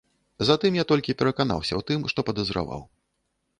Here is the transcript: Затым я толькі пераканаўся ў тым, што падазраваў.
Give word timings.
Затым 0.47 0.77
я 0.79 0.85
толькі 0.91 1.17
пераканаўся 1.19 1.73
ў 1.75 1.81
тым, 1.91 2.09
што 2.15 2.19
падазраваў. 2.33 2.81